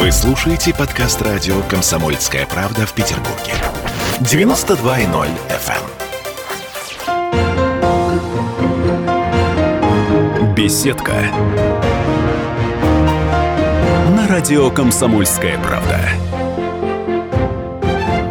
[0.00, 3.52] Вы слушаете подкаст радио «Комсомольская правда» в Петербурге.
[4.20, 5.84] 92.0 FM.
[10.38, 10.54] эм.
[10.54, 11.30] Беседка.
[14.16, 16.00] На радио «Комсомольская правда».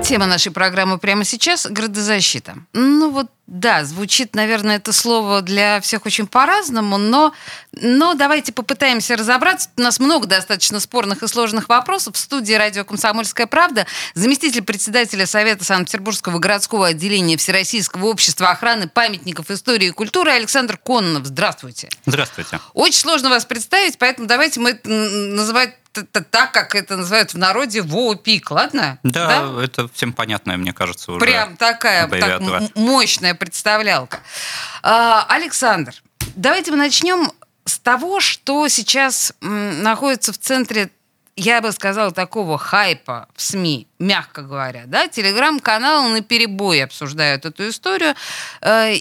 [0.04, 2.56] Тема нашей программы прямо сейчас– градозащита.
[2.74, 3.28] Ну вот
[3.60, 7.34] да, звучит, наверное, это слово для всех очень по-разному, но,
[7.74, 9.70] но давайте попытаемся разобраться.
[9.78, 12.16] У нас много достаточно спорных и сложных вопросов.
[12.16, 19.52] В студии радио «Комсомольская правда» заместитель председателя Совета Санкт-Петербургского городского отделения Всероссийского общества охраны памятников
[19.52, 21.26] истории и культуры Александр Кононов.
[21.26, 21.90] Здравствуйте.
[22.06, 22.60] Здравствуйте.
[22.74, 28.52] Очень сложно вас представить, поэтому давайте мы называть так, как это называют в народе, ВОПИК,
[28.52, 29.00] ладно?
[29.04, 31.20] Да, да, это всем понятное, мне кажется, уже.
[31.20, 34.20] Прям такая так, мощная представлялка.
[34.84, 35.94] А, Александр,
[36.36, 37.32] давайте мы начнем
[37.66, 40.90] с того, что сейчас находится в центре
[41.40, 47.70] я бы сказала, такого хайпа в СМИ, мягко говоря, да, телеграм-каналы на перебой обсуждают эту
[47.70, 48.14] историю.
[48.62, 48.96] Э,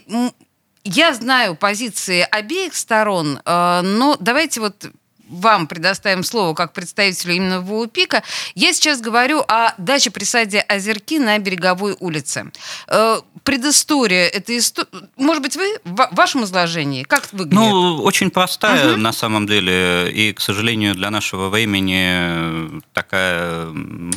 [0.85, 4.87] я знаю позиции обеих сторон, э, но давайте вот
[5.29, 8.23] вам предоставим слово как представителю именно ВУПИКа.
[8.55, 12.51] Я сейчас говорю о даче при саде Озерки на Береговой улице.
[12.89, 14.89] Э, предыстория этой истории...
[15.17, 17.03] Может быть, вы в вашем изложении?
[17.03, 17.55] Как выглядит?
[17.55, 19.01] Ну, очень простая угу.
[19.01, 20.11] на самом деле.
[20.13, 23.73] И, к сожалению, для нашего времени такая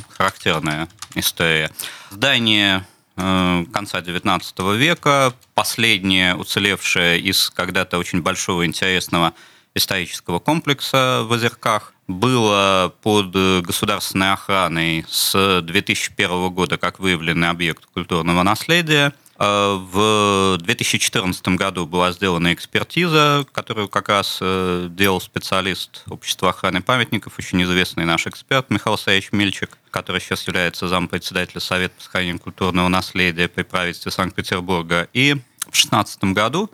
[0.10, 1.72] характерная история.
[2.10, 2.86] Здание
[3.18, 9.34] э, конца XIX века, последнее уцелевшее из когда-то очень большого интересного
[9.76, 13.32] исторического комплекса в Озерках было под
[13.64, 19.14] государственной охраной с 2001 года как выявленный объект культурного наследия.
[19.44, 26.84] А в 2014 году была сделана экспертиза, которую как раз э, делал специалист Общества охраны
[26.84, 32.40] памятников, очень известный наш эксперт Михаил Саевич Мельчик, который сейчас является зампредседателя Совета по сохранению
[32.40, 35.08] культурного наследия при правительстве Санкт-Петербурга.
[35.14, 36.70] И в 2016 году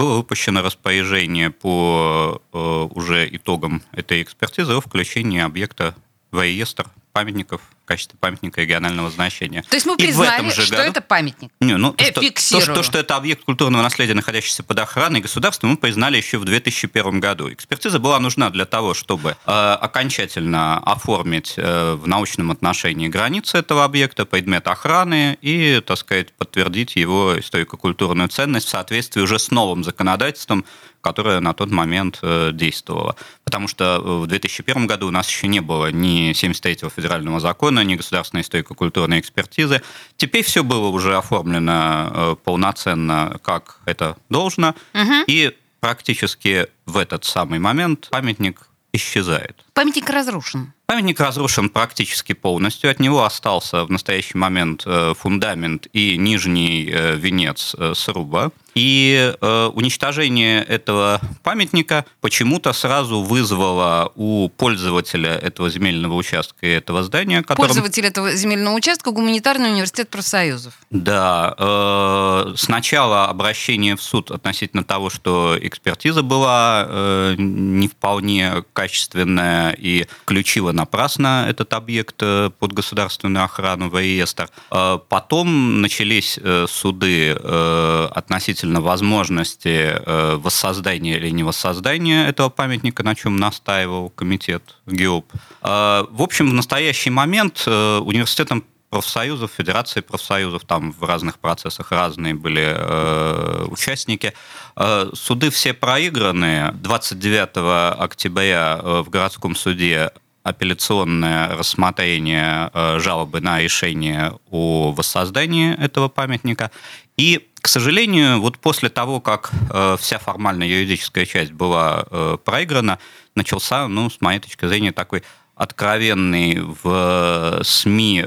[0.00, 5.94] было выпущено распоряжение по э, уже итогам этой экспертизы о включении объекта
[6.30, 9.62] в реестр памятников в качестве памятника регионального значения.
[9.68, 10.90] То есть мы признали, что году...
[10.90, 11.50] это памятник?
[11.60, 15.20] Не, ну, то, что, то, что, то, что это объект культурного наследия, находящийся под охраной
[15.20, 17.52] государства, мы признали еще в 2001 году.
[17.52, 23.84] Экспертиза была нужна для того, чтобы э, окончательно оформить э, в научном отношении границы этого
[23.84, 29.82] объекта, предмет охраны и, так сказать, подтвердить его историко-культурную ценность в соответствии уже с новым
[29.84, 30.64] законодательством,
[31.00, 33.16] которая на тот момент э, действовала.
[33.44, 37.96] Потому что в 2001 году у нас еще не было ни 73-го федерального закона, ни
[37.96, 39.82] государственной историко-культурной экспертизы.
[40.16, 44.74] Теперь все было уже оформлено э, полноценно, как это должно.
[44.94, 45.24] Угу.
[45.26, 49.64] И практически в этот самый момент памятник исчезает.
[49.72, 50.72] Памятник разрушен.
[50.86, 52.90] Памятник разрушен практически полностью.
[52.90, 58.50] От него остался в настоящий момент э, фундамент и нижний венец сруба.
[58.74, 67.02] И э, уничтожение этого памятника почему-то сразу вызвало у пользователя этого земельного участка и этого
[67.02, 67.42] здания...
[67.42, 67.68] Которым...
[67.68, 70.74] Пользователь этого земельного участка– Гуманитарный университет профсоюзов.
[70.90, 71.54] Да.
[71.58, 80.06] Э, сначала обращение в суд относительно того, что экспертиза была э, не вполне качественная и
[80.22, 84.48] включила напрасно этот объект э, под государственную охрану в реестр.
[84.70, 92.50] Э, потом начались э, суды э, относительно относительно возможности э, воссоздания или не воссоздания этого
[92.50, 95.24] памятника, на чем настаивал комитет ГИОП.
[95.62, 101.92] Э, в общем, в настоящий момент э, университетом профсоюзов, Федерации профсоюзов, там в разных процессах
[101.92, 104.32] разные были э, участники.
[104.76, 106.72] Э, суды все проиграны.
[106.74, 110.10] 29 октября в городском суде
[110.42, 116.70] апелляционное рассмотрение э, жалобы на решение о воссоздании этого памятника.
[117.16, 122.98] И, к сожалению, вот после того, как э, вся формальная юридическая часть была э, проиграна,
[123.34, 125.22] начался, ну, с моей точки зрения, такой
[125.54, 128.26] откровенный в СМИ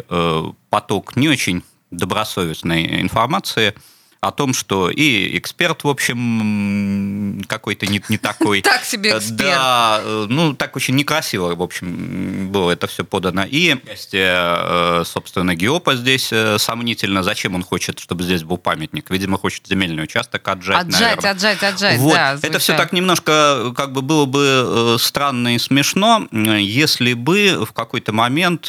[0.69, 3.73] поток не очень добросовестной информации–
[4.23, 8.61] о том, что и эксперт, в общем, какой-то не, не такой.
[8.73, 9.37] Так себе э, эксперт.
[9.37, 13.43] Да, э, ну, так очень некрасиво, в общем, было это все подано.
[13.45, 13.75] И,
[14.13, 17.23] э, собственно, Геопа здесь сомнительно.
[17.23, 19.09] Зачем он хочет, чтобы здесь был памятник?
[19.09, 21.31] Видимо, хочет земельный участок отжать, Отжать, наверное.
[21.31, 22.13] отжать, отжать, вот.
[22.13, 22.37] да.
[22.41, 28.13] Это все так немножко, как бы, было бы странно и смешно, если бы в какой-то
[28.13, 28.65] момент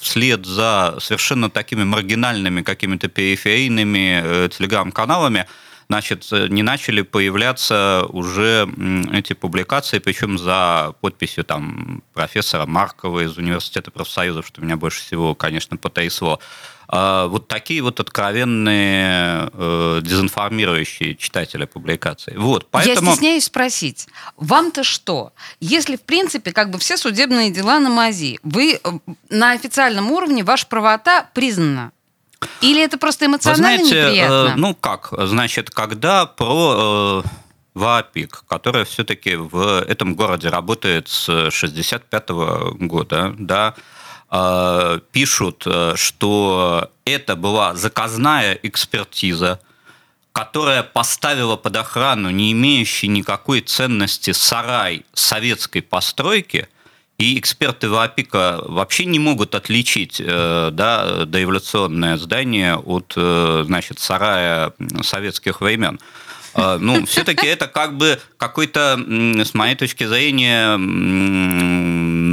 [0.00, 5.46] вслед за совершенно такими маргинальными какими-то периферийными телеграм-каналами
[5.88, 8.68] значит, не начали появляться уже
[9.12, 15.34] эти публикации, причем за подписью там профессора Маркова из Университета профсоюзов, что меня больше всего,
[15.34, 16.38] конечно, потрясло.
[16.92, 22.36] А, вот такие вот откровенные э, дезинформирующие читатели публикаций.
[22.36, 23.10] Вот, поэтому...
[23.10, 25.32] Я стесняюсь спросить, вам-то что?
[25.60, 28.90] Если, в принципе, как бы все судебные дела на МАЗИ, вы э,
[29.28, 31.92] на официальном уровне, ваша правота признана,
[32.60, 34.52] или это просто эмоционально Вы знаете, неприятно?
[34.52, 37.28] Э, ну как, значит, когда про э,
[37.74, 43.74] ВАПИК, которая все-таки в этом городе работает с 65 -го года, да,
[44.30, 49.58] Э, пишут, э, что это была заказная экспертиза,
[50.32, 56.68] которая поставила под охрану не имеющий никакой ценности сарай советской постройки,
[57.20, 64.72] и эксперты ВАПИКа вообще не могут отличить э, да, доэволюционное здание от значит, сарая
[65.02, 66.00] советских времен.
[66.54, 70.76] А, ну, все-таки это как бы какой-то, с моей точки зрения,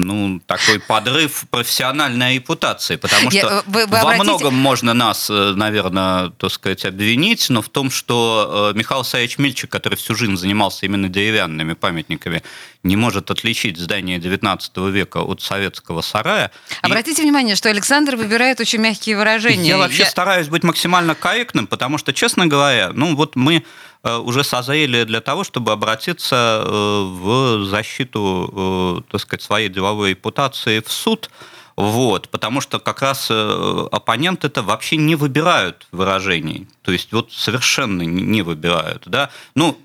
[0.08, 4.24] ну, такой подрыв профессиональной репутации, потому что Я, вы, вы во обратите...
[4.24, 9.38] многом можно нас, э, наверное, так сказать, обвинить, но в том, что э, Михаил Саевич
[9.38, 12.42] Мильчик, который всю жизнь занимался именно деревянными памятниками,
[12.84, 16.52] не может отличить здание XIX века от советского сарая.
[16.82, 17.26] Обратите и...
[17.26, 19.68] внимание, что Александр выбирает очень мягкие выражения.
[19.68, 20.10] Я вообще Я...
[20.10, 23.62] стараюсь быть максимально корректным, потому что, честно говоря, ну вот мы э,
[24.04, 30.80] уже созрели для того, чтобы обратиться э, в защиту, э, так сказать, своей деловой репутации
[30.80, 31.30] в суд.
[31.76, 36.68] Вот, потому что как раз оппоненты это вообще не выбирают выражений.
[36.82, 39.04] То есть вот совершенно не выбирают.
[39.06, 39.30] Да?
[39.54, 39.78] Ну,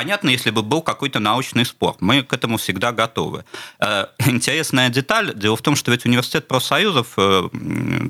[0.00, 1.94] Понятно, если бы был какой-то научный спор.
[2.00, 3.44] Мы к этому всегда готовы.
[3.80, 5.34] Э, интересная деталь.
[5.34, 7.50] Дело в том, что ведь университет профсоюзов, э,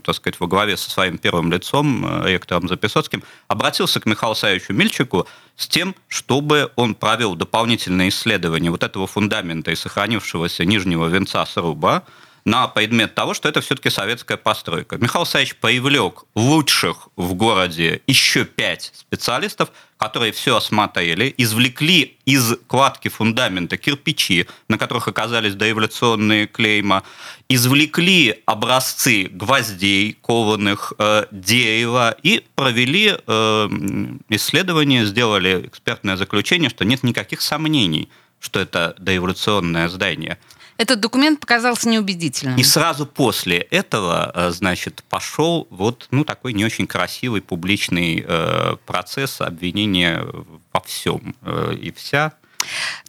[0.04, 4.72] так сказать, во главе со своим первым лицом, э, ректором Записоцким, обратился к Михаилу Савичу
[4.72, 5.26] Мильчику
[5.56, 12.04] с тем, чтобы он провел дополнительные исследования вот этого фундамента и сохранившегося нижнего венца сруба,
[12.44, 14.96] на предмет того, что это все-таки советская постройка.
[14.98, 23.08] Михаил Савич привлек лучших в городе еще пять специалистов, которые все осмотрели, извлекли из кладки
[23.08, 27.02] фундамента кирпичи, на которых оказались дореволюционные клейма,
[27.50, 33.69] извлекли образцы гвоздей, кованых, э, дерева и провели э,
[34.31, 38.08] исследование, сделали экспертное заключение, что нет никаких сомнений,
[38.38, 40.38] что это дореволюционное здание–
[40.81, 42.56] этот документ показался неубедительным.
[42.56, 48.77] И сразу после этого, э, значит, пошел вот ну, такой не очень красивый публичный э,
[48.87, 50.25] процесс обвинения
[50.73, 52.32] во всем э, и вся.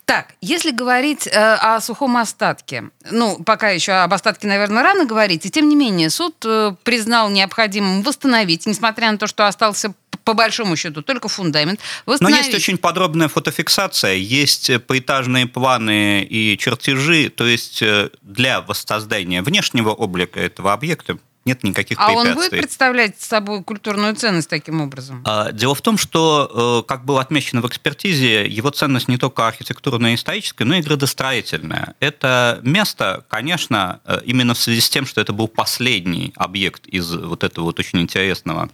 [0.04, 5.46] Так, если говорить э, о сухом остатке, ну, пока еще об остатке, наверное, рано говорить,
[5.46, 10.34] и тем не менее суд э, признал необходимым восстановить, несмотря на то, что остался по
[10.34, 11.80] большому счету только фундамент.
[12.06, 19.42] Но есть очень подробная фотофиксация, есть поэтажные планы и чертежи, то есть э, для воссоздания
[19.42, 22.30] внешнего облика этого объекта нет никаких а препятствий.
[22.30, 25.24] А он будет представлять собой культурную ценность таким образом?
[25.26, 29.48] А, дело в том, что, э, как было отмечено в экспертизе, его ценность не только
[29.48, 31.96] архитектурная и историческая, но и градостроительная.
[32.00, 37.12] Это место, конечно, э, именно в связи с тем, что это был последний объект из
[37.16, 38.70] вот этого вот очень интересного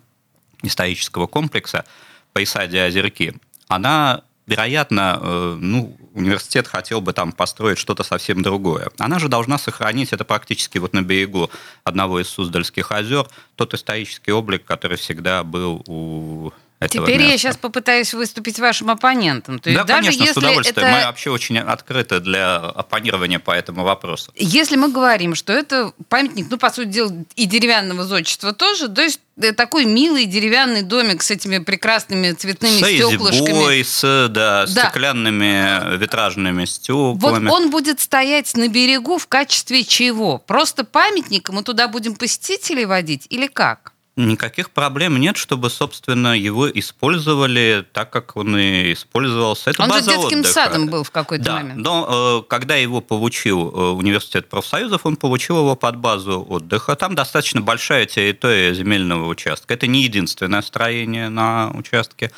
[0.64, 1.86] исторического комплекса
[2.34, 3.36] Пайсади Озерки,
[3.68, 8.90] она, вероятно, э, ну, университет хотел бы там построить что-то совсем другое.
[8.98, 11.50] Она же должна сохранить это практически вот на берегу
[11.84, 17.32] одного из Суздальских озер, тот исторический облик, который всегда был у этого Теперь места.
[17.32, 19.58] я сейчас попытаюсь выступить вашим оппонентом.
[19.58, 20.88] То есть да, даже конечно, если с удовольствием.
[20.88, 20.98] Это...
[20.98, 24.32] Мы вообще очень открыты для оппонирования по этому вопросу.
[24.36, 29.02] Если мы говорим, что это памятник, ну, по сути дела, и деревянного зодчества тоже, то
[29.02, 33.82] есть э, такой милый деревянный домик с этими прекрасными цветными с стеклышками.
[33.82, 34.84] С да, да.
[34.84, 37.48] стеклянными витражными стеклами.
[37.48, 40.38] Вот он будет стоять на берегу в качестве чего?
[40.38, 43.94] Просто памятника мы туда будем посетителей водить или как?
[44.18, 49.70] Никаких проблем нет, чтобы, собственно, его использовали так, как он и использовался.
[49.70, 50.54] Это он база же детским отдыха.
[50.54, 51.78] садом был в какой-то да, момент.
[51.78, 56.96] Но э, когда его получил э, университет профсоюзов, он получил его под базу отдыха.
[56.96, 59.76] Там достаточно большая территория земельного участка.
[59.76, 62.32] Это не единственное строение на участке.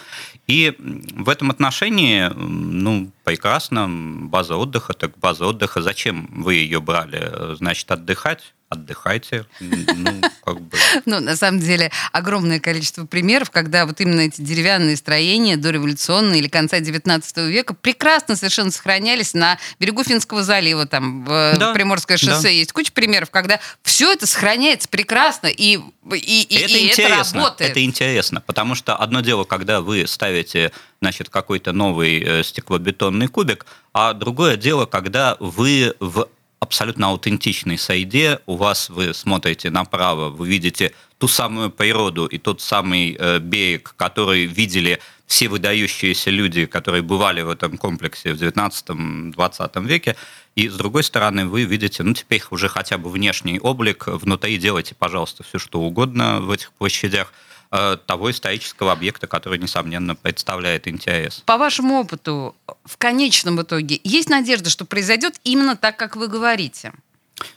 [0.47, 7.55] И в этом отношении, ну, прекрасно, база отдыха, так база отдыха, зачем вы ее брали?
[7.55, 9.45] Значит, отдыхать отдыхайте.
[9.59, 10.77] Ну, как бы.
[11.05, 16.47] ну, на самом деле, огромное количество примеров, когда вот именно эти деревянные строения дореволюционные или
[16.47, 22.43] конца 19 века прекрасно совершенно сохранялись на берегу Финского залива, там, в да, Приморское шоссе
[22.43, 22.49] да.
[22.49, 27.35] есть куча примеров, когда все это сохраняется прекрасно, и, и, и, это, и интересно, это
[27.37, 27.71] работает.
[27.71, 30.71] Это интересно, потому что одно дело, когда вы ставите
[31.01, 36.27] значит, какой-то новый э, стеклобетонный кубик, а другое дело, когда вы в
[36.59, 38.39] абсолютно аутентичной сайде.
[38.45, 43.93] У вас вы смотрите направо, вы видите ту самую природу и тот самый э, берег,
[43.97, 50.15] который видели все выдающиеся люди, которые бывали в этом комплексе в 19-20 веке.
[50.55, 54.07] И с другой стороны, вы видите, ну, теперь уже хотя бы внешний облик.
[54.07, 57.33] Внутри делайте, пожалуйста, все, что угодно в этих площадях–
[57.69, 61.43] того исторического объекта, который, несомненно, представляет интерес.
[61.45, 66.93] По вашему опыту, в конечном итоге, есть надежда, что произойдет именно так, как вы говорите?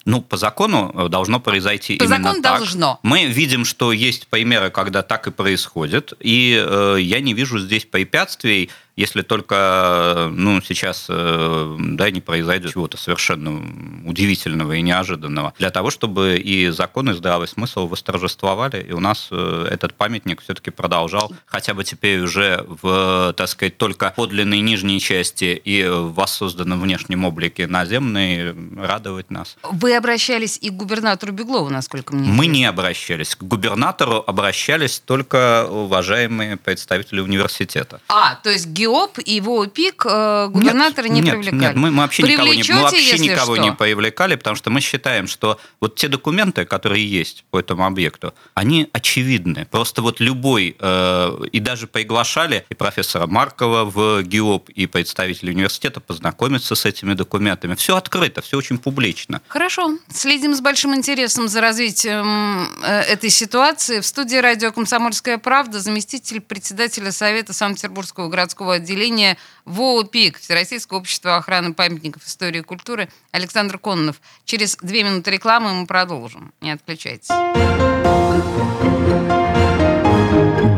[0.04, 2.59] Ну, по закону э, должно произойти по именно закону так.
[2.59, 3.00] должно.
[3.02, 7.85] Мы видим, что есть примеры, когда так и происходит, и э, я не вижу здесь
[7.85, 13.61] препятствий если только ну, сейчас э, да, не произойдет чего-то совершенно
[14.04, 19.28] удивительного и неожиданного, для того, чтобы и закон, и здравый смысл восторжествовали, и у нас
[19.30, 25.00] э, этот памятник все-таки продолжал, хотя бы теперь уже в, так сказать, только подлинной нижней
[25.00, 29.56] части и в воссозданном внешнем облике наземной радовать нас.
[29.62, 33.34] Вы обращались и к губернатору Беглову, насколько мне Мы не обращались.
[33.37, 38.00] К губернатору обращались только уважаемые представители университета.
[38.08, 41.60] А, то есть ГИОП и его ПИК э, губернаторы нет, не нет, привлекали?
[41.60, 45.26] Нет, мы, мы вообще никого, не, мы вообще никого не привлекали, потому что мы считаем,
[45.26, 49.66] что вот те документы, которые есть по этому объекту, они очевидны.
[49.70, 56.00] Просто вот любой, э, и даже приглашали и профессора Маркова в ГИОП, и представителей университета
[56.00, 57.74] познакомиться с этими документами.
[57.74, 59.40] Все открыто, все очень публично.
[59.48, 59.98] Хорошо.
[60.12, 64.00] Следим с большим интересом за развитием э, этой ситуации.
[64.00, 70.98] В студии радио «Комсомольская правда» заместитель председателя Совета Санкт-Петербургского городского городского отделения ВОО «ПИК» Всероссийского
[70.98, 74.20] общества охраны памятников истории и культуры Александр Кононов.
[74.44, 76.52] Через две минуты рекламы мы продолжим.
[76.60, 77.28] Не отключайтесь.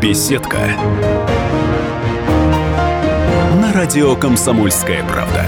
[0.01, 0.75] Беседка.
[3.61, 5.45] На радио «Комсомольская правда».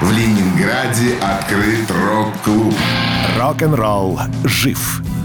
[0.00, 2.74] В Ленинграде открыт рок-клуб.
[3.38, 5.02] Рок-н-ролл жив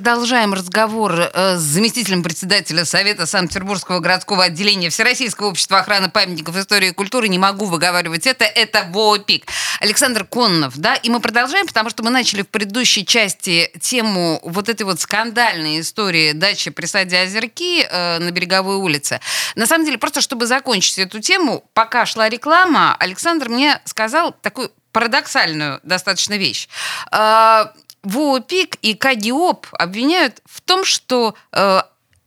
[0.00, 6.88] продолжаем разговор э, с заместителем председателя Совета Санкт-Петербургского городского отделения Всероссийского общества охраны памятников истории
[6.88, 7.28] и культуры.
[7.28, 8.46] Не могу выговаривать это.
[8.46, 9.44] Это ВОПИК.
[9.80, 10.94] Александр Коннов, да?
[10.94, 15.80] И мы продолжаем, потому что мы начали в предыдущей части тему вот этой вот скандальной
[15.80, 19.20] истории дачи при саде Озерки э, на Береговой улице.
[19.54, 24.72] На самом деле, просто чтобы закончить эту тему, пока шла реклама, Александр мне сказал такую
[24.92, 26.68] парадоксальную достаточно вещь.
[27.12, 27.66] Э,
[28.02, 31.82] ВОПИК и КАГИОП обвиняют в том, что э,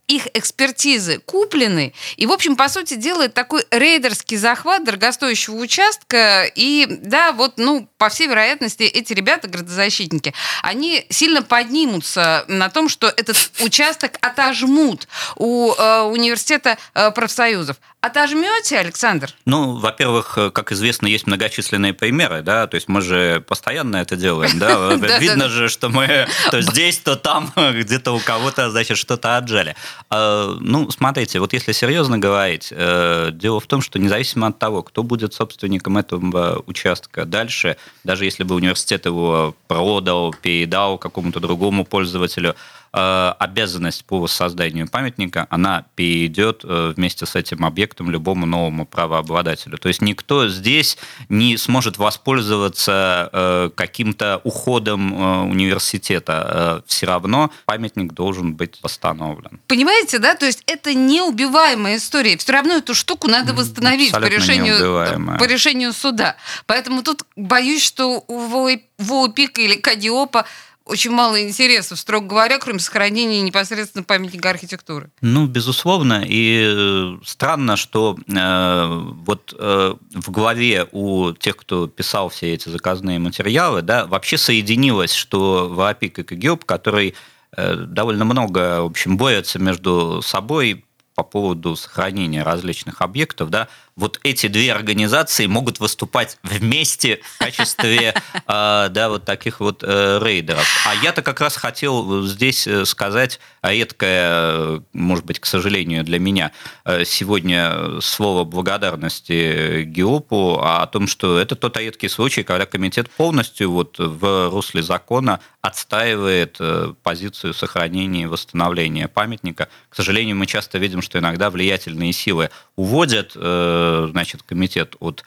[0.08, 6.86] их экспертизы куплены, и, в общем, по сути, делает такой рейдерский захват дорогостоящего участка, и,
[6.88, 13.06] да, вот, ну, по всей вероятности, эти ребята, градозащитники, они сильно поднимутся на том, что
[13.08, 17.76] этот участок отожмут у э, университета э, профсоюзов.
[18.00, 19.30] Отожмете, Александр?
[19.46, 24.16] Ну, во-первых, э, как известно, есть многочисленные примеры, да, то есть мы же постоянно это
[24.16, 29.38] делаем, да, видно же, что мы то здесь, то там, где-то у кого-то, значит, что-то
[29.38, 29.74] отжали.
[30.10, 34.82] А, ну, смотрите, вот если серьезно говорить, э, дело в том, что независимо от того,
[34.82, 41.84] кто будет собственником этого участка дальше, даже если бы университет его продал, передал какому-то другому
[41.84, 42.54] пользователю,
[42.92, 49.78] э, обязанность по воссозданию памятника, она перейдет э, вместе с этим объектом любому новому правообладателю.
[49.78, 50.96] То есть никто здесь
[51.28, 56.82] не сможет воспользоваться каким-то уходом университета.
[56.86, 59.60] Все равно памятник должен быть восстановлен.
[59.84, 60.34] Понимаете, да?
[60.34, 62.38] То есть это неубиваемая история.
[62.38, 66.36] Все равно эту штуку надо восстановить по решению, по решению суда.
[66.64, 70.46] Поэтому тут боюсь, что у ВОПИКа или Кадиопа
[70.86, 75.10] очень мало интересов, строго говоря, кроме сохранения непосредственно памятника архитектуры.
[75.20, 76.22] Ну, безусловно.
[76.26, 78.86] И э, странно, что э,
[79.26, 85.12] вот э, в главе у тех, кто писал все эти заказные материалы, да, вообще соединилось,
[85.12, 87.14] что ВАПИК и КГИОП, который
[87.56, 90.84] довольно много, в общем, борются между собой
[91.14, 98.14] по поводу сохранения различных объектов, да, вот эти две организации могут выступать вместе в качестве
[98.46, 100.66] а, да, вот таких вот э, рейдеров.
[100.86, 106.50] А я-то как раз хотел здесь э, сказать редкое, может быть, к сожалению, для меня
[106.84, 113.70] э, сегодня слово благодарности ГИОПу о том, что это тот редкий случай, когда комитет полностью
[113.70, 116.58] вот в русле закона отстаивает
[117.02, 119.68] позицию сохранения и восстановления памятника.
[119.88, 125.24] К сожалению, мы часто видим, что иногда влиятельные силы уводят значит, комитет от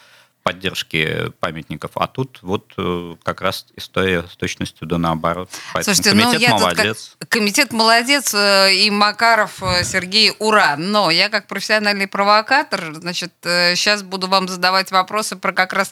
[0.48, 5.50] поддержки памятников, а тут вот э, как раз история с точностью да наоборот.
[5.74, 7.10] Поэтому Слушайте, комитет ну, я молодец.
[7.10, 12.94] Тут как, комитет молодец, э, и Макаров э, Сергей ура, но я как профессиональный провокатор,
[12.96, 15.92] значит, сейчас буду вам задавать вопросы про как раз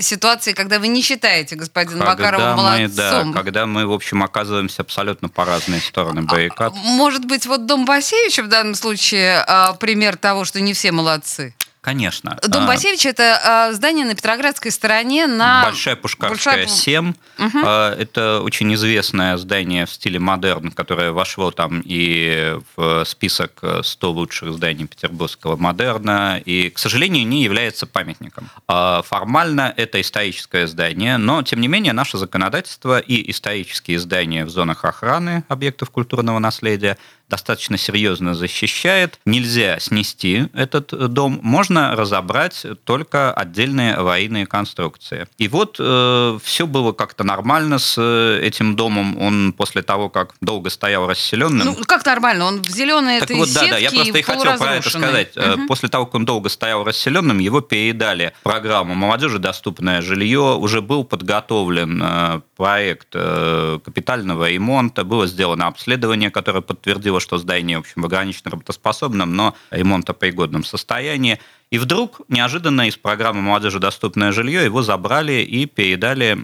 [0.00, 3.26] ситуации, когда вы не считаете господина когда Макарова молодцом.
[3.26, 6.74] Мы, да, когда мы, в общем, оказываемся абсолютно по разные стороны а, баррикад.
[6.76, 9.44] Может быть, вот Дом Басевича в данном случае
[9.80, 11.56] пример того, что не все молодцы?
[11.86, 12.36] Конечно.
[12.48, 15.62] Дом а, Басевич– это а, здание на Петроградской стороне на...
[15.66, 16.66] Большая Пушкарская, Большая...
[16.66, 17.14] 7.
[17.38, 17.58] Угу.
[17.60, 24.52] Это очень известное здание в стиле модерн, которое вошло там и в список 100 лучших
[24.54, 28.50] зданий петербургского модерна, и, к сожалению, не является памятником.
[28.66, 34.84] Формально это историческое здание, но, тем не менее, наше законодательство и исторические здания в зонах
[34.84, 39.18] охраны объектов культурного наследия достаточно серьезно защищает.
[39.24, 45.26] Нельзя снести этот дом, можно разобрать только отдельные аварийные конструкции.
[45.38, 49.20] И вот э, все было как-то нормально с э, этим домом.
[49.20, 51.66] Он после того, как долго стоял расселенным...
[51.66, 52.44] Ну, как нормально?
[52.44, 55.36] Он в зеленой так этой вот, да, да, я просто и хотел про это сказать.
[55.36, 55.66] Угу.
[55.66, 60.56] После того, как он долго стоял расселенным, его передали программу «Молодежи доступное жилье».
[60.56, 67.80] Уже был подготовлен э, проект капитального ремонта, было сделано обследование, которое подтвердило что здание, в
[67.80, 71.40] общем, в ограниченно работоспособном, но ремонтопригодном состоянии.
[71.70, 76.38] И вдруг неожиданно из программы «Молодежи доступное жилье» его забрали и передали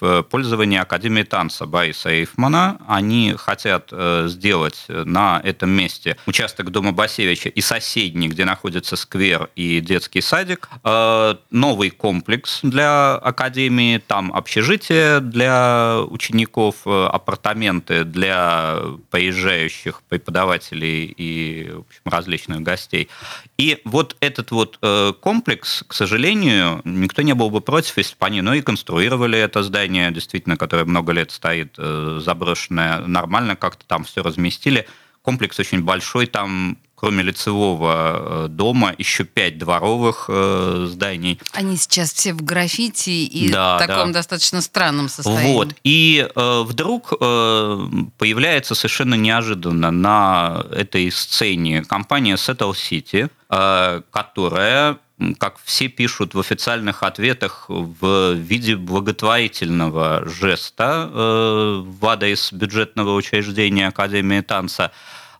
[0.00, 2.78] в пользование Академии танца Бориса Эйфмана.
[2.88, 9.48] Они хотят э, сделать на этом месте участок дома Басевича и соседний, где находится сквер
[9.54, 13.98] и детский садик, э, новый комплекс для Академии.
[13.98, 23.08] Там общежитие для учеников, э, апартаменты для поезжающих преподавателей и в общем, различных гостей.
[23.56, 28.26] И вот этот вот э, комплекс, к сожалению, никто не был бы против, если бы
[28.26, 33.84] они, ну, и конструировали это здание, действительно, которое много лет стоит э, заброшенное, нормально как-то
[33.86, 34.86] там все разместили.
[35.22, 41.38] Комплекс очень большой, там кроме лицевого э, дома, еще пять дворовых э, зданий.
[41.52, 44.20] Они сейчас все в граффити и да, в таком да.
[44.20, 45.52] достаточно странном состоянии.
[45.52, 45.74] Вот.
[45.84, 54.96] И э, вдруг э, появляется совершенно неожиданно на этой сцене компания Settle City, э, которая
[55.38, 63.88] как все пишут в официальных ответах, в виде благотворительного жеста э, в адрес бюджетного учреждения
[63.88, 64.90] Академии танца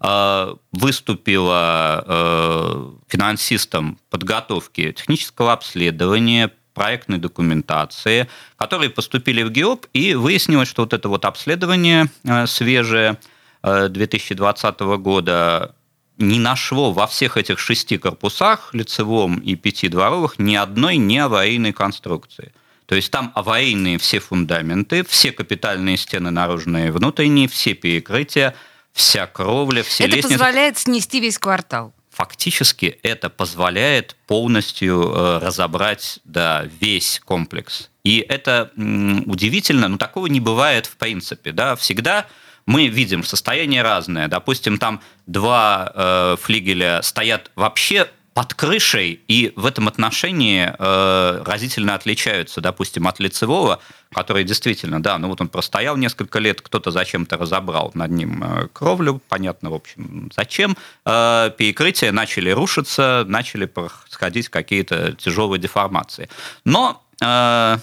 [0.00, 10.82] выступила э, финансистом подготовки технического обследования, проектной документации, которые поступили в ГИОП, и выяснилось, что
[10.82, 13.18] вот это вот обследование э, свежее
[13.62, 15.74] 2020 года
[16.18, 21.72] не нашло во всех этих шести корпусах, лицевом и пяти дворовых, ни одной не аварийной
[21.72, 22.52] конструкции.
[22.84, 28.54] То есть там аварийные все фундаменты, все капитальные стены наружные и внутренние, все перекрытия–
[28.94, 30.34] вся кровля, все это лестницы.
[30.34, 31.92] Это позволяет снести весь квартал.
[32.10, 37.90] Фактически это позволяет полностью э, разобрать да, весь комплекс.
[38.04, 41.50] И это удивительно, но такого не бывает в принципе.
[41.50, 41.74] Да?
[41.74, 42.26] Всегда
[42.66, 44.28] мы видим состояние разное.
[44.28, 51.94] Допустим, там два э, флигеля стоят вообще под крышей и в этом отношении э, разительно
[51.94, 53.80] отличаются, допустим, от лицевого,
[54.12, 58.68] который действительно, да, ну вот он простоял несколько лет, кто-то зачем-то разобрал над ним э,
[58.72, 60.76] кровлю, понятно, в общем, зачем.
[61.06, 66.28] Э, перекрытия начали рушиться, начали происходить какие-то тяжелые деформации.
[66.64, 67.78] Но э,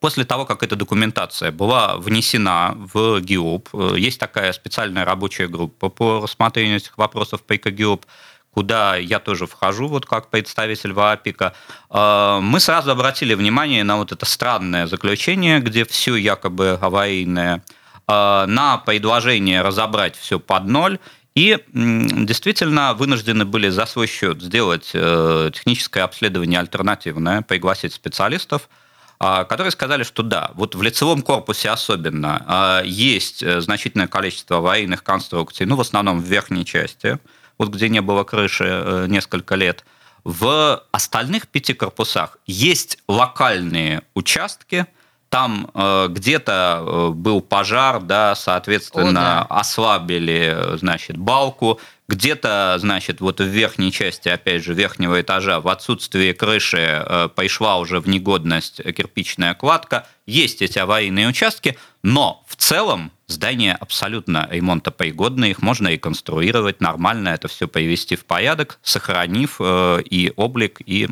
[0.00, 5.90] После того, как эта документация была внесена в ГИОП, э, есть такая специальная рабочая группа
[5.90, 8.06] по рассмотрению этих вопросов по ЭКГИОП,
[8.52, 11.52] куда я тоже вхожу, вот как представитель ВАПИКа,
[11.90, 17.62] э, мы сразу обратили внимание на вот это странное заключение, где все якобы аварийное,
[18.08, 20.98] э, на предложение разобрать все под ноль,
[21.36, 28.68] и действительно вынуждены были за свой счет сделать техническое обследование альтернативное, пригласить специалистов–
[29.20, 35.66] которые сказали, что да, вот в лицевом корпусе особенно есть э, значительное количество аварийных конструкций,
[35.66, 37.18] ну, в основном в верхней части,
[37.60, 39.84] вот где не было крыши э, несколько лет.
[40.24, 44.86] В остальных пяти корпусах есть локальные участки,
[45.28, 49.56] там э, где-то был пожар, да, соответственно, О, да.
[49.60, 56.32] ослабили, значит, балку, где-то, значит, вот в верхней части, опять же, верхнего этажа, в отсутствие
[56.32, 60.06] крыши э, пришла уже в негодность кирпичная кладка.
[60.26, 67.48] Есть эти аварийные участки, но в целом здания абсолютно ремонтопригодные, их можно реконструировать нормально, это
[67.48, 71.08] все привести в порядок, сохранив э, и облик, и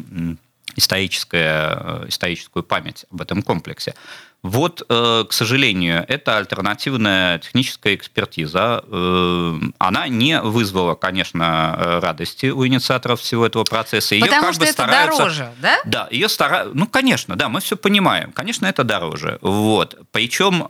[0.77, 3.94] историческое, э, историческую память об этом комплексе.
[4.42, 12.64] Вот, э, к сожалению, эта альтернативная техническая экспертиза, э, она не вызвала, конечно, радости у
[12.66, 14.14] инициаторов всего этого процесса.
[14.14, 15.18] Ее Потому что это стараются...
[15.18, 15.79] дороже, да?
[15.85, 16.72] Да, ее стараются...
[16.74, 18.31] Ну, конечно, да, мы все понимаем.
[18.31, 19.38] Конечно, это дороже.
[19.42, 19.98] Вот.
[20.12, 20.64] Причем,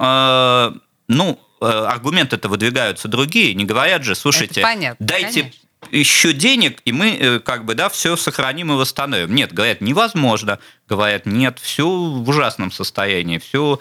[1.09, 4.63] ну, аргументы это выдвигаются другие, не говорят же, слушайте,
[4.99, 9.35] дайте конечно еще денег, и мы э, как бы, да, все сохраним и восстановим.
[9.35, 10.59] Нет, говорят, невозможно.
[10.89, 13.81] Говорят, нет, все в ужасном состоянии, все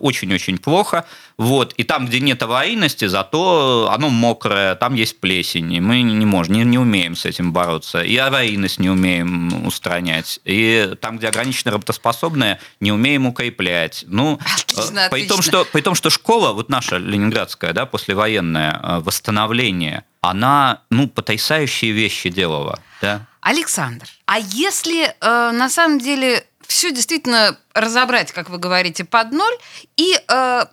[0.00, 1.04] очень-очень плохо.
[1.36, 1.72] Вот.
[1.74, 5.72] И там, где нет аварийности, зато оно мокрое, там есть плесень.
[5.72, 8.02] И мы не можем, не, не умеем с этим бороться.
[8.02, 10.40] И аварийность не умеем устранять.
[10.44, 14.04] И там, где ограниченно работоспособное, не умеем укреплять.
[14.06, 15.28] Ну, отлично, э, при, отлично.
[15.28, 21.08] Том, что, при том, что школа, вот наша ленинградская, да, послевоенное э, восстановление, она, ну,
[21.08, 22.78] потрясающие вещи делала.
[23.02, 23.26] Да?
[23.40, 29.54] Александр, а если э, на самом деле все действительно разобрать, как вы говорите, под ноль
[29.96, 30.64] и э,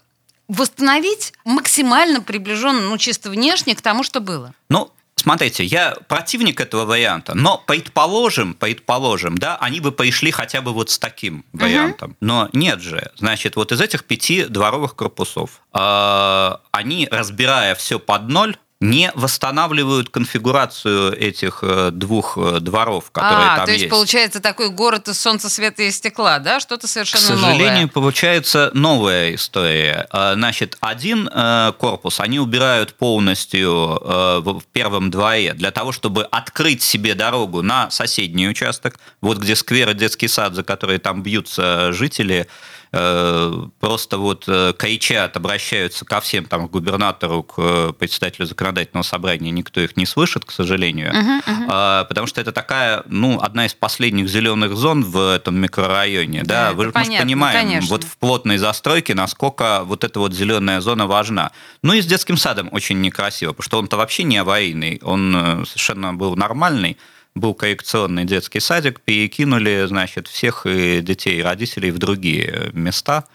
[0.47, 4.53] восстановить максимально приближенно, ну, чисто внешне к тому, что было.
[4.69, 10.73] Ну, Смотрите, я противник этого варианта, но предположим, предположим, да, они бы пришли хотя бы
[10.73, 12.11] вот с таким вариантом.
[12.11, 12.17] Uh-huh.
[12.21, 18.29] Но нет же, значит, вот из этих пяти дворовых корпусов, э, они, разбирая все под
[18.29, 23.91] ноль, не восстанавливают конфигурацию этих э, двух э, дворов, которые а, там то есть, есть.
[23.91, 26.59] получается такой город из солнца, света и стекла, да?
[26.59, 27.37] Что-то совершенно новое.
[27.37, 27.87] К сожалению, новое.
[27.89, 30.07] получается новая история.
[30.09, 36.81] А, значит, один э, корпус они убирают полностью в первом дворе для того, чтобы открыть
[36.81, 41.91] себе дорогу на соседний участок, вот где сквер и детский сад, за которые там бьются
[41.93, 48.45] жители, Э, просто вот э, кричат, обращаются ко всем, там, к губернатору, к э, председателю
[48.45, 52.05] законодательного собрания, никто их не слышит, к сожалению, uh-huh, uh-huh.
[52.05, 56.73] потому что это такая, ну, одна из последних зеленых зон в этом микрорайоне, да, да?
[56.73, 57.89] вы понятно, понимаем, конечно.
[57.89, 61.51] вот в плотной застройке, насколько вот эта вот зеленая зона важна.
[61.83, 66.13] Ну и с детским садом очень некрасиво, потому что он-то вообще не аварийный, он совершенно
[66.13, 66.97] был нормальный,
[67.35, 73.25] был коррекционный детский садик, перекинули, значит, всех детей и родителей в другие места.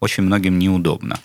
[0.00, 1.18] Очень многим неудобно.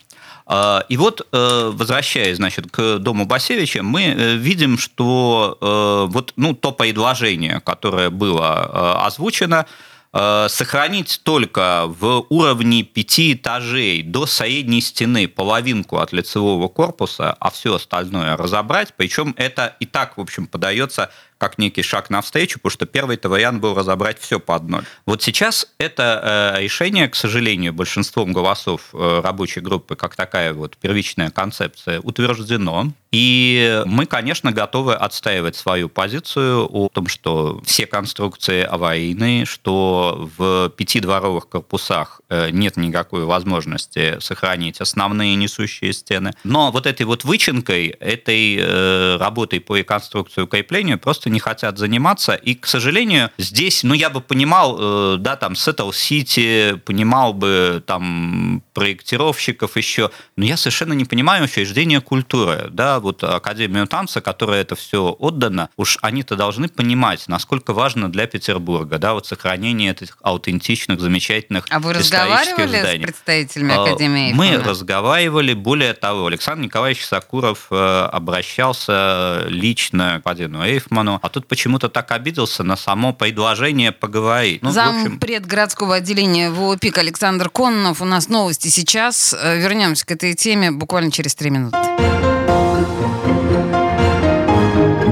[0.54, 6.34] А, и вот, э, возвращаясь, значит, к дому Басевича, мы э, видим, что э, вот,
[6.36, 9.66] ну, то предложение, которое было озвучено,
[10.14, 17.76] сохранить только в уровне пяти этажей до средней стены половинку от лицевого корпуса, а все
[17.76, 18.94] остальное разобрать.
[18.98, 23.62] Причем это и так, в общем, подается как некий шаг навстречу, потому что первый вариант
[23.62, 24.82] был разобрать все по одной.
[25.08, 30.78] Вот сейчас это э, решение, к сожалению, большинством голосов э, рабочей группы, как такая вот
[30.78, 32.92] первичная концепция, утверждено.
[33.12, 40.70] И мы, конечно, готовы отстаивать свою позицию о том, что все конструкции аварийные, что в
[40.70, 46.34] пяти дворовых корпусах э, нет никакой возможности сохранить основные несущие стены.
[46.44, 52.34] Но вот этой вот вычинкой, этой работой по реконструкции укреплению просто не хотят заниматься.
[52.34, 58.64] И, к сожалению, здесь, ну, я бы понимал, да, там, Сеттл Сити, понимал бы там
[58.74, 64.76] проектировщиков еще, но я совершенно не понимаю учреждения культуры, да, вот Академию танца, которая это
[64.76, 71.00] все отдано, уж они-то должны понимать, насколько важно для Петербурга, да, вот сохранение этих аутентичных,
[71.00, 73.04] замечательных А вы разговаривали зданий.
[73.04, 80.26] с представителями а, Академии Мы разговаривали, более того, Александр Николаевич Сакуров э, обращался лично к
[80.26, 84.62] Вадину Эйфману, а тут почему-то так обиделся на само предложение поговорить.
[84.64, 88.02] Ну, Зампред городского отделения ВОПИК Александр Коннов.
[88.02, 89.36] У нас новости сейчас.
[89.38, 91.78] Э, вернемся к этой теме буквально через три минуты.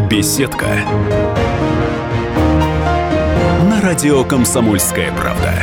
[0.10, 0.82] Беседка.
[3.70, 5.54] На радио «Комсомольская правда».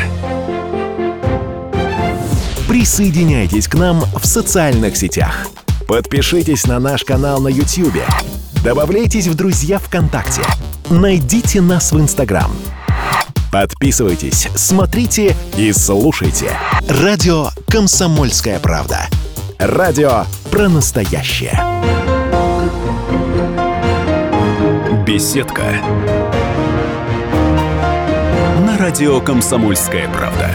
[2.69, 5.49] Присоединяйтесь к нам в социальных сетях.
[5.89, 8.03] Подпишитесь на наш канал на YouTube.
[8.67, 10.43] Добавляйтесь в друзья ВКонтакте.
[10.91, 12.51] Найдите нас в Инстаграм.
[13.53, 16.51] Подписывайтесь, смотрите и слушайте.
[16.89, 19.07] Радио «Комсомольская правда».
[19.61, 21.53] Радио про настоящее.
[25.07, 25.63] Беседка.
[28.67, 30.51] На радио «Комсомольская правда».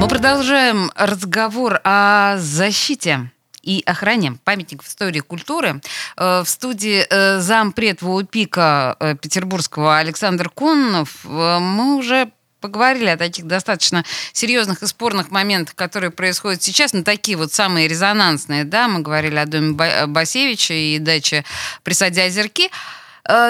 [0.00, 3.30] Мы продолжаем разговор о защите
[3.64, 5.80] и охране памятников истории и культуры.
[6.16, 13.46] Э, в студии э, зампред ВОПИКа э, Петербургского Александр Коннов мы уже поговорили о таких
[13.46, 19.00] достаточно серьезных и спорных моментах, которые происходят сейчас, на такие вот самые резонансные, да, мы
[19.00, 19.74] говорили о доме
[20.06, 21.44] Басевича и даче
[21.82, 22.70] при саде Озерки.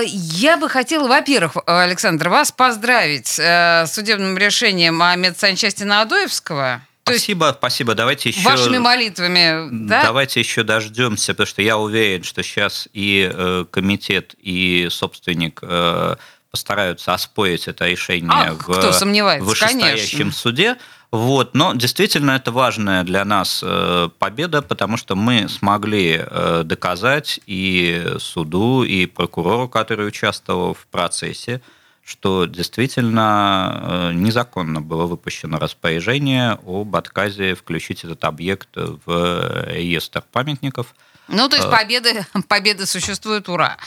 [0.07, 6.83] Я бы хотела, во-первых, Александр, вас поздравить с судебным решением о медсанчасти Наадоевского.
[7.05, 7.95] Спасибо, есть, спасибо.
[7.95, 8.41] Давайте еще...
[8.41, 10.03] Вашими молитвами, да?
[10.05, 16.17] Давайте еще дождемся, потому что я уверен, что сейчас и э, комитет, и собственник э,
[16.51, 20.39] постараются оспорить это решение а, в кто сомневается, вышестоящем конечно.
[20.41, 20.77] суде.
[21.11, 21.55] Вот.
[21.55, 28.15] Но действительно это важная для нас э, победа, потому что мы смогли э, доказать и
[28.19, 31.61] суду, и прокурору, который участвовал в процессе,
[32.05, 40.95] что действительно э, незаконно было выпущено распоряжение об отказе включить этот объект в реестр памятников–
[41.29, 43.79] ну, то есть э, победы, победы существуют, ура.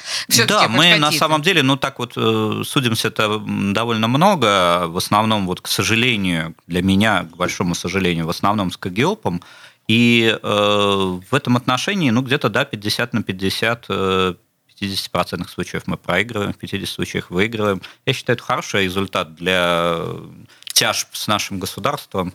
[0.48, 5.46] да, мы на самом деле, ну так вот, э, судимся это довольно много, в основном,
[5.46, 9.44] вот, к сожалению, для меня, к большому сожалению, в основном с КГИОПом,
[9.88, 14.34] и э, в этом отношении, ну, где-то, да, 50 на 50, э,
[14.80, 17.82] 50% случаев мы проигрываем, в 50 случаях выигрываем.
[18.06, 20.00] Я считаю, это хороший результат для
[20.74, 22.34] тяжб с нашим государством.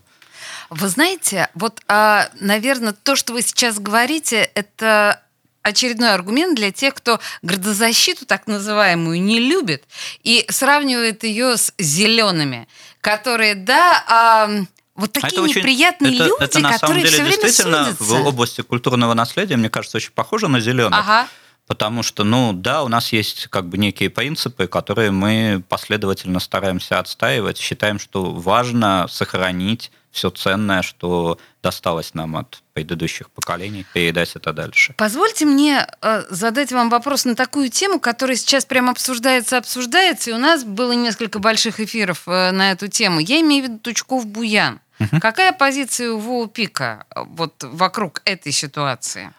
[0.71, 5.23] Вы знаете, вот, а, наверное, то, что вы сейчас говорите, это
[5.63, 9.85] очередной аргумент для тех, кто градозащиту так называемую не любит
[10.25, 12.67] и сравнивает ее с зелеными,
[13.01, 14.51] которые, да, а,
[14.95, 18.05] вот такие это неприятные это, люди, это, на которые самом деле, все время действительно судятся.
[18.05, 20.99] в области культурного наследия, мне кажется, очень похоже на зеленых.
[20.99, 21.29] Ага.
[21.67, 26.99] Потому что, ну да, у нас есть как бы некие принципы, которые мы последовательно стараемся
[26.99, 27.57] отстаивать.
[27.57, 34.95] Считаем, что важно сохранить все ценное, что досталось нам от предыдущих поколений, передать это дальше.
[34.99, 40.35] Позвольте мне э, задать вам вопрос на такую тему, которая сейчас прямо обсуждается, обсуждается, и
[40.35, 43.21] у нас было несколько больших эфиров э, на эту тему.
[43.21, 44.81] Я имею в виду Тучков-Буян.
[45.01, 45.21] Угу.
[45.21, 49.33] Какая позиция у ВОУПИКа э, вот вокруг этой ситуации?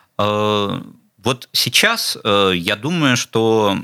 [1.24, 3.78] Э, вот сейчас я думаю, что,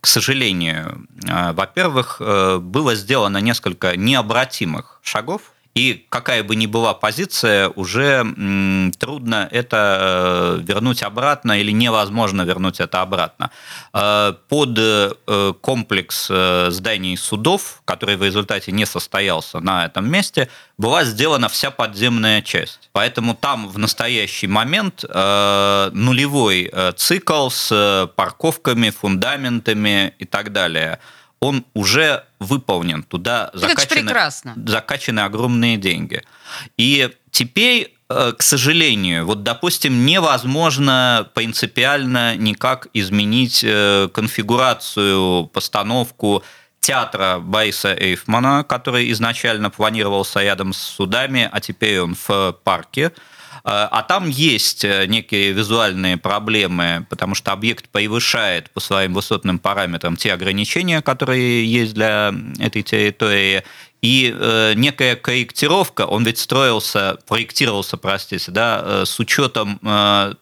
[0.00, 2.20] к сожалению, во-первых,
[2.60, 8.24] было сделано несколько необратимых шагов и какая бы ни была позиция, уже
[8.98, 13.50] трудно это э, вернуть обратно или невозможно вернуть это обратно.
[13.92, 16.30] Э, под э, комплекс
[16.68, 22.88] зданий судов, который в результате не состоялся на этом месте, была сделана вся подземная часть.
[22.92, 31.00] Поэтому там в настоящий момент нулевой цикл с парковками, фундаментами и так далее–
[31.44, 33.02] он уже выполнен.
[33.02, 34.10] Туда закачаны,
[34.66, 36.22] закачаны огромные деньги.
[36.78, 46.42] И теперь, э, к сожалению, вот, допустим, невозможно принципиально никак изменить э, конфигурацию, постановку
[46.80, 53.12] театра Бориса Эйфмана, который изначально планировался рядом с судами, а теперь он в парке.
[53.58, 59.58] Э, а там есть э, некие визуальные проблемы, потому что объект превышает по своим высотным
[59.58, 63.62] параметрам те ограничения, которые есть для этой территории.
[64.02, 69.78] И э, некая корректировка, он ведь строился, проектировался, простите, да, с учетом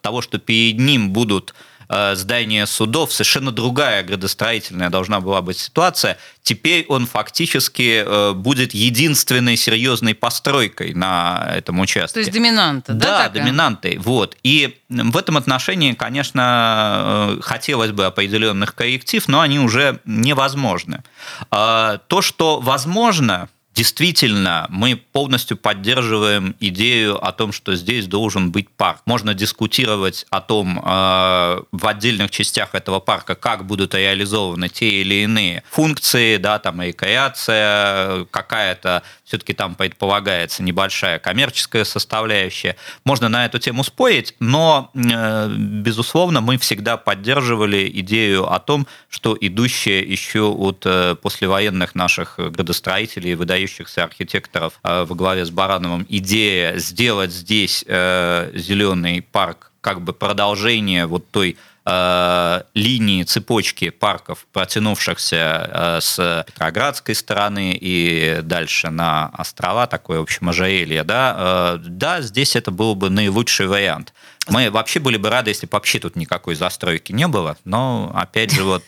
[0.01, 1.55] того, что перед ним будут
[1.93, 6.19] э, здание судов, совершенно другая градостроительная должна была быть ситуация.
[6.43, 12.15] Теперь он фактически э, будет единственной серьезной постройкой на этом участке.
[12.15, 13.07] То есть доминанта, да?
[13.07, 13.99] Да, доминантой.
[13.99, 14.37] Вот.
[14.43, 21.03] И в этом отношении, конечно, хотелось бы определенных корректив, но они уже невозможны.
[21.51, 29.01] То, что возможно, Действительно, мы полностью поддерживаем идею о том, что здесь должен быть парк.
[29.07, 35.23] Можно дискутировать о том э, в отдельных частях этого парка, как будут реализованы те или
[35.23, 42.77] иные функции, да, там рекреация, какая-то все-таки там предполагается небольшая коммерческая составляющая.
[43.05, 49.35] Можно на эту тему спорить, но, э, безусловно, мы всегда поддерживали идею о том, что
[49.41, 56.79] идущая еще от э, послевоенных наших градостроителей, выдающихся архитекторов э, во главе с Барановым, идея
[56.79, 66.01] сделать здесь зеленый парк как бы продолжение вот той Э, линии цепочки парков, протянувшихся э,
[66.01, 72.55] с Петроградской стороны и дальше на острова, такое, в общем, ожерелье, да, э, да, здесь
[72.55, 74.14] это был бы наилучший вариант.
[74.49, 78.51] Мы вообще были бы рады, если бы вообще тут никакой застройки не было, но, опять
[78.53, 78.85] же, вот...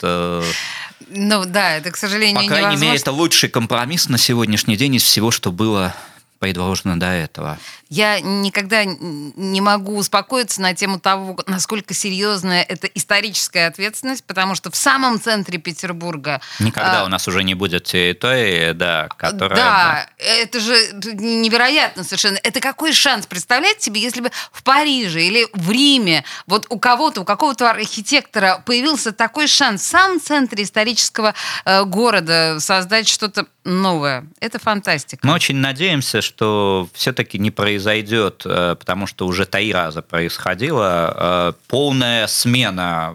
[1.08, 5.02] Ну да, это, к сожалению, По крайней мере, это лучший компромисс на сегодняшний день из
[5.02, 5.94] всего, что было
[6.38, 7.58] предложено до этого.
[7.88, 14.70] Я никогда не могу успокоиться на тему того, насколько серьезная это историческая ответственность, потому что
[14.70, 16.40] в самом центре Петербурга...
[16.58, 19.56] Никогда а, у нас уже не будет территории, да, которая...
[19.56, 20.74] Да, да, это же
[21.14, 22.38] невероятно совершенно.
[22.42, 27.20] Это какой шанс, представляете себе, если бы в Париже или в Риме вот у кого-то,
[27.20, 34.26] у какого-то архитектора появился такой шанс в самом центре исторического э, города создать что-то новое.
[34.40, 35.26] Это фантастика.
[35.26, 41.52] Мы очень надеемся, что все-таки не произойдет э, потому что уже три раза происходило, э,
[41.68, 43.14] полная смена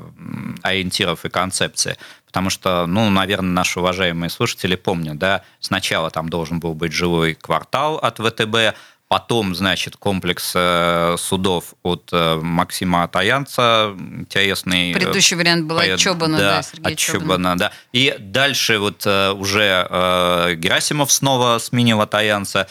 [0.63, 1.97] ориентиров и концепции.
[2.25, 7.33] Потому что, ну, наверное, наши уважаемые слушатели помнят, да, сначала там должен был быть жилой
[7.33, 8.75] квартал от ВТБ,
[9.09, 14.93] Потом, значит, комплекс э, судов от Максима Атаянца, интересный.
[14.93, 17.71] Предыдущий вариант был от Чобана, да, да Сергея от Чобана, да.
[17.91, 22.67] И дальше вот уже Герасимов снова сменил Атаянца.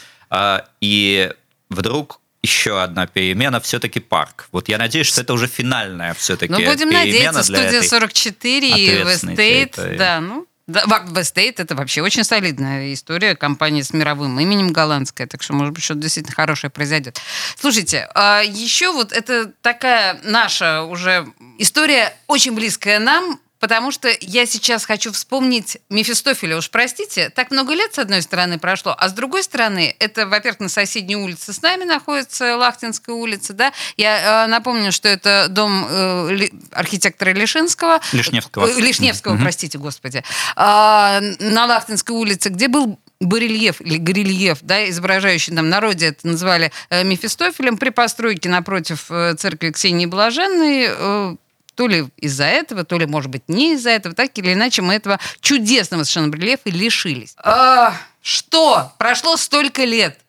[0.81, 1.31] И
[1.69, 4.47] вдруг еще одна перемена, все-таки парк.
[4.51, 9.51] Вот я надеюсь, что это уже финальная все-таки Ну, будем надеяться, студия 44 и West
[9.51, 14.71] 8, да, ну, да, West 8 это вообще очень солидная история, компания с мировым именем
[14.71, 17.19] голландская, так что, может быть, что-то действительно хорошее произойдет.
[17.59, 21.27] Слушайте, а еще вот это такая наша уже
[21.57, 26.57] история, очень близкая нам, потому что я сейчас хочу вспомнить Мефистофеля.
[26.57, 30.59] Уж простите, так много лет с одной стороны прошло, а с другой стороны, это, во-первых,
[30.59, 33.73] на соседней улице с нами находится Лахтинская улица, да.
[33.97, 37.99] Я э, напомню, что это дом э, ли, архитектора Лишинского.
[38.13, 38.67] Лишневского.
[38.67, 39.41] Э, Лишневского, mm-hmm.
[39.41, 40.23] простите, господи.
[40.55, 46.71] Э, на Лахтинской улице, где был барельеф или горельеф, да, изображающий там народе это назвали
[46.89, 51.37] э, Мефистофелем, при постройке напротив э, церкви Ксении Блаженной
[51.79, 54.95] то ли из-за этого, то ли, может быть, не из-за этого, так или иначе мы
[54.95, 57.35] этого чудесного совершенно барельефа лишились.
[57.37, 58.91] А, что?
[58.97, 60.19] Прошло столько лет.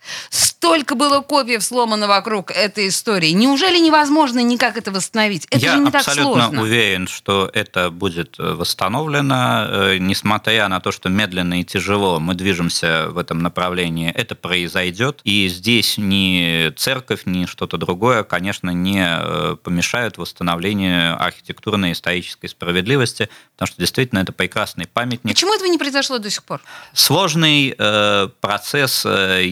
[0.60, 3.30] Столько было копий сломано вокруг этой истории.
[3.30, 5.46] Неужели невозможно никак это восстановить?
[5.50, 6.20] Это Я же не так сложно.
[6.20, 11.64] Я абсолютно уверен, что это будет э, восстановлено, э, несмотря на то, что медленно и
[11.64, 14.10] тяжело мы движемся в этом направлении.
[14.10, 21.90] Это произойдет, и здесь ни церковь, ни что-то другое, конечно, не э, помешают восстановлению архитектурной
[21.90, 25.32] и исторической справедливости, потому что действительно это прекрасный памятник.
[25.32, 26.60] Почему этого не произошло до сих пор?
[26.92, 29.44] Сложный э, процесс э,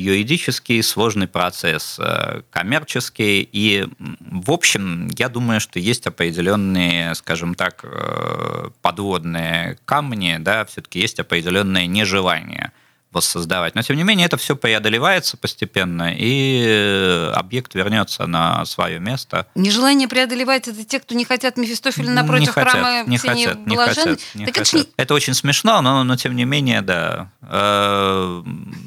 [0.49, 3.49] юридический, сложный процесс э, коммерческий.
[3.53, 3.87] И,
[4.21, 11.21] в общем, я думаю, что есть определенные, скажем так, э, подводные камни, да, все-таки есть
[11.21, 12.73] определенное нежелание
[13.11, 13.75] воссоздавать.
[13.75, 19.47] Но, тем не менее, это все преодолевается постепенно, и э, объект вернется на свое место.
[19.55, 23.77] Нежелание преодолевать это те, кто не хотят Мефистофеля напротив не хотят, храма не хотят, не
[23.77, 24.81] хотят, не так хотят.
[24.81, 27.31] Это, это очень смешно, но, но тем не менее, да.
[27.43, 28.43] Э,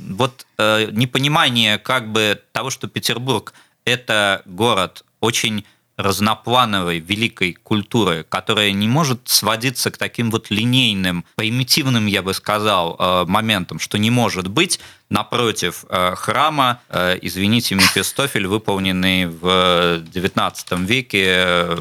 [0.09, 3.53] вот э, непонимание как бы того, что Петербург–
[3.85, 5.65] это город очень
[5.97, 12.95] разноплановой великой культуры, которая не может сводиться к таким вот линейным, примитивным, я бы сказал,
[12.97, 20.85] э, моментам, что не может быть напротив э, храма, э, извините, Мефистофель, выполненный в XIX
[20.85, 21.75] веке,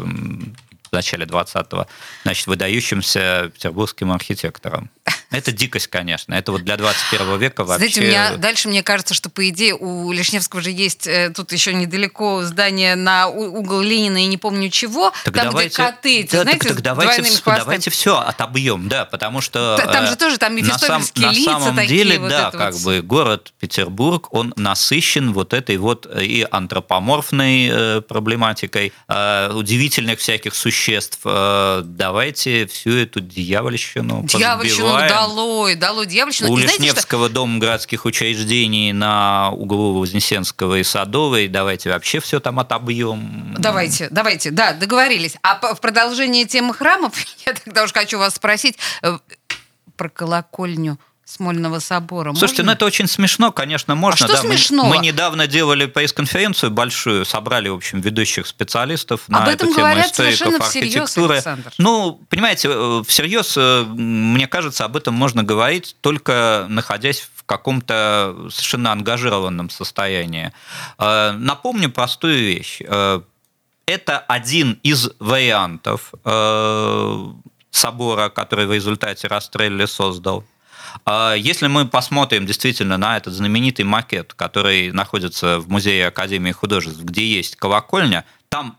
[0.91, 1.87] в начале 20-го,
[2.25, 4.91] значит, выдающимся петербургским архитектором.
[5.31, 6.35] Это дикость, конечно.
[6.35, 7.89] Это вот для 21 века вообще...
[7.89, 11.73] Знаете, меня дальше мне кажется, что, по идее, у Лишневского же есть э, тут еще
[11.73, 16.33] недалеко здание на угол Ленина и не помню чего, так там, давайте, где коты эти,
[16.33, 19.77] да, знаете, так, так давайте, давайте все отобьем, да, потому что...
[19.91, 21.99] Там же тоже там мефистофельские на, лица на самом такие.
[21.99, 22.85] деле, вот да, как вот.
[22.85, 30.55] бы город Петербург, он насыщен вот этой вот и антропоморфной э, проблематикой, э, удивительных всяких
[30.55, 31.21] существ.
[31.25, 35.09] Э, давайте всю эту дьявольщину Дьявольщину позбиваем.
[35.27, 36.51] Долой, долой дьявольщину.
[36.51, 42.59] У И Лишневского дома городских учреждений на углу Вознесенского и Садовой давайте вообще все там
[42.59, 43.55] отобьем.
[43.59, 45.37] Давайте, давайте, да, договорились.
[45.43, 47.15] А в продолжение темы храмов
[47.47, 49.19] я тогда уж хочу вас спросить э,
[49.97, 50.99] про колокольню
[51.31, 52.33] Смольного собора.
[52.35, 52.73] Слушайте, Можно?
[52.73, 54.27] ну это очень смешно, конечно, можно.
[54.27, 54.43] А что да.
[54.43, 54.89] Мы- смешного?
[54.89, 59.87] Мы, недавно делали пресс-конференцию большую, собрали, в общем, ведущих специалистов на Об этом эту тему
[59.87, 61.35] говорят историков совершенно всерьез, архитектуры.
[61.35, 61.73] Александр.
[61.79, 68.35] Ну, понимаете, э, всерьез, э, мне кажется, об этом можно говорить только находясь в каком-то
[68.51, 70.53] совершенно ангажированном состоянии.
[70.99, 72.81] Э, Напомню простую вещь.
[73.87, 76.13] Это один из вариантов
[77.71, 80.45] собора, который в результате Растрелли создал.
[81.05, 87.01] А Если мы посмотрим действительно на этот знаменитый макет, который находится в Музее Академии художеств,
[87.03, 88.77] где есть колокольня, там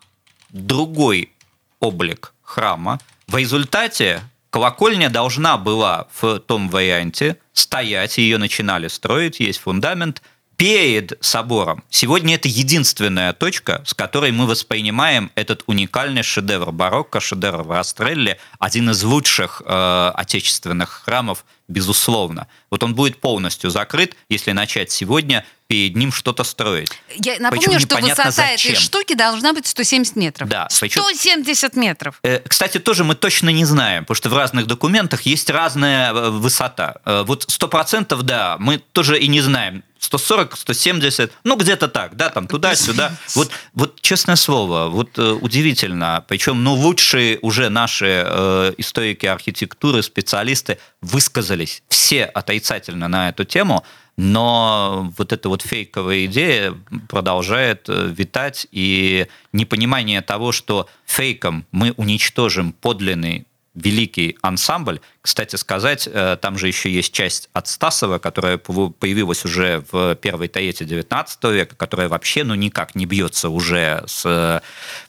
[0.49, 1.32] другой
[1.80, 2.99] облик храма.
[3.28, 10.22] В результате колокольня должна была в том варианте стоять, ее начинали строить, есть фундамент,
[10.62, 11.84] перед собором.
[11.89, 18.91] Сегодня это единственная точка, с которой мы воспринимаем этот уникальный шедевр барокко, шедевр Растрелли, один
[18.91, 22.45] из лучших э, отечественных храмов, безусловно.
[22.70, 26.89] Вот он будет полностью закрыт, если начать сегодня перед ним что-то строить.
[27.15, 28.74] Я напомню, Причем что высота зачем.
[28.74, 30.49] этой штуки должна быть 170 метров.
[30.49, 32.19] Да, причем- 170 метров.
[32.24, 36.30] Э, Кстати, тоже мы точно не знаем, потому что в разных документах есть разная э,
[36.30, 36.95] высота.
[37.05, 39.84] Э, Вот 100% да, мы тоже и не знаем.
[39.99, 43.11] 140, 170, ну где-то так, да, там туда-сюда.
[43.36, 46.26] Вот, вот честное слово, вот э, удивительно.
[46.28, 53.86] Причем, ну, лучшие уже наши э, историки архитектуры, специалисты высказались все отрицательно на эту тему,
[54.24, 56.76] но вот эта вот фейковая идея
[57.09, 65.01] продолжает э, витать, и непонимание того, что фейком мы уничтожим подлинный великий ансамбль.
[65.22, 70.47] Кстати сказать, э, там же еще есть часть от Стасова, которая появилась уже в первой
[70.47, 74.61] третьей 19 века, которая вообще ну никак не бьется уже с э,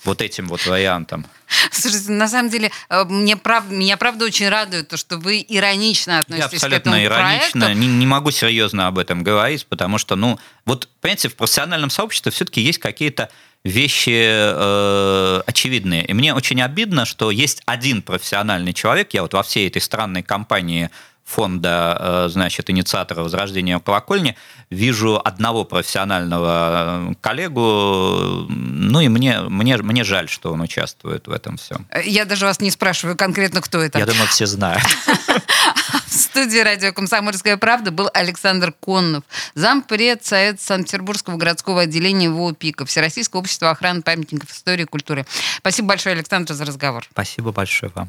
[0.04, 1.26] вот этим вот вариантом.
[1.70, 3.70] Слушайте, на самом деле, э, мне прав...
[3.70, 7.80] меня правда очень радует то, что вы иронично Я относитесь к этому абсолютно иронично, проекту.
[7.80, 12.32] не, не могу серьезно об этом говорить, потому что, ну, вот, понимаете, в профессиональном сообществе
[12.32, 13.30] все-таки есть какие-то
[13.64, 16.04] вещи э, очевидные.
[16.06, 20.22] И мне очень обидно, что есть один профессиональный человек, я вот во всей этой странной
[20.22, 20.90] компании
[21.24, 24.36] фонда, э, значит, инициатора возрождения колокольни,
[24.70, 31.30] вижу одного профессионального э, коллегу, ну и мне, мне, мне жаль, что он участвует в
[31.30, 31.86] этом всем.
[31.90, 33.98] Э, Я даже вас не спрашиваю конкретно, кто это.
[33.98, 34.82] Я думаю, все знают.
[36.06, 39.22] В студии радио «Комсомольская правда» был Александр Коннов,
[39.54, 45.24] зампред Совет Санкт-Петербургского городского отделения ВОПИКа, Всероссийского общества охраны памятников истории и культуры.
[45.58, 47.06] Спасибо большое, Александр, за разговор.
[47.12, 48.08] Спасибо большое вам.